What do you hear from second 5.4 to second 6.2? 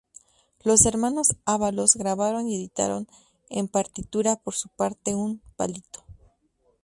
"palito".